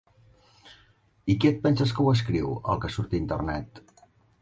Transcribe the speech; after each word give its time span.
I 1.33 1.35
qui 1.43 1.51
et 1.51 1.61
penses 1.67 1.95
que 1.99 2.07
ho 2.07 2.17
escriu, 2.17 2.57
el 2.73 2.83
que 2.87 2.93
surt 2.97 3.17
a 3.19 3.21
internet? 3.25 3.85